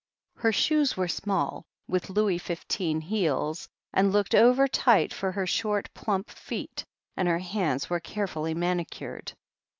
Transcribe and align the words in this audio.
Her 0.37 0.51
shoes 0.51 0.97
were 0.97 1.07
small, 1.07 1.63
with 1.87 2.09
Louis 2.09 2.39
XV 2.39 3.03
heels, 3.03 3.69
and 3.93 4.11
looked 4.11 4.33
overtight 4.33 5.13
for 5.13 5.31
her 5.33 5.45
short, 5.45 5.93
plump 5.93 6.31
feet, 6.31 6.83
and 7.15 7.27
her 7.27 7.37
hands 7.37 7.87
were 7.87 7.99
carefully 7.99 8.55
manicured. 8.55 9.33